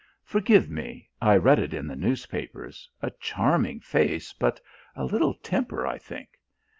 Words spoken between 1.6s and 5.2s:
in the newspapers a charming face but a